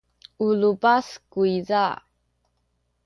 [0.45, 1.85] u lupas kuyza.